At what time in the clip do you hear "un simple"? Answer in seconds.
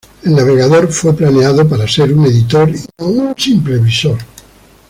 3.07-3.77